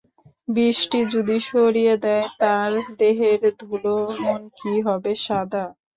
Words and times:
বৃষ্টি 0.47 0.99
যদি 1.13 1.37
সরিয়ে 1.49 1.95
দেয় 2.05 2.25
তার 2.41 2.69
দেহের 2.99 3.41
ধুলো, 3.59 3.93
মন 4.21 4.41
কি 4.57 4.73
হবে 4.87 5.11
সাদা? 5.25 5.63